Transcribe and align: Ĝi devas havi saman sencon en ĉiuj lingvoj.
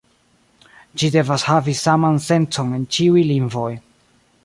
Ĝi 1.01 1.09
devas 1.17 1.45
havi 1.49 1.77
saman 1.83 2.19
sencon 2.31 2.75
en 2.79 2.91
ĉiuj 2.97 3.27
lingvoj. 3.35 3.73